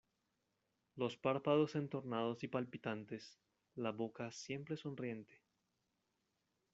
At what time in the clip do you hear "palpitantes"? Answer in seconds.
2.47-3.37